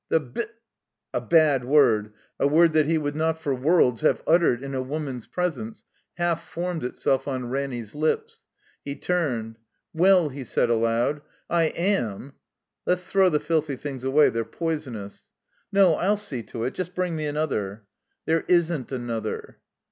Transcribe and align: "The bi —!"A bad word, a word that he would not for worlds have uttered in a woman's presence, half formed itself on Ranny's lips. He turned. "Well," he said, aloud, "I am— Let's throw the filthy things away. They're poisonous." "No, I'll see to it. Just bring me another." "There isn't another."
"The 0.09 0.19
bi 0.19 0.45
—!"A 1.13 1.21
bad 1.21 1.63
word, 1.63 2.13
a 2.39 2.47
word 2.47 2.73
that 2.73 2.87
he 2.87 2.97
would 2.97 3.15
not 3.15 3.39
for 3.39 3.53
worlds 3.53 4.01
have 4.01 4.23
uttered 4.25 4.63
in 4.63 4.73
a 4.73 4.81
woman's 4.81 5.27
presence, 5.27 5.83
half 6.15 6.43
formed 6.49 6.83
itself 6.83 7.27
on 7.27 7.51
Ranny's 7.51 7.93
lips. 7.93 8.43
He 8.83 8.95
turned. 8.95 9.59
"Well," 9.93 10.29
he 10.29 10.43
said, 10.43 10.71
aloud, 10.71 11.21
"I 11.51 11.65
am— 11.65 12.33
Let's 12.87 13.05
throw 13.05 13.29
the 13.29 13.39
filthy 13.39 13.75
things 13.75 14.03
away. 14.03 14.29
They're 14.29 14.43
poisonous." 14.43 15.29
"No, 15.71 15.93
I'll 15.93 16.17
see 16.17 16.41
to 16.45 16.63
it. 16.63 16.73
Just 16.73 16.95
bring 16.95 17.15
me 17.15 17.27
another." 17.27 17.85
"There 18.25 18.43
isn't 18.47 18.91
another." 18.91 19.59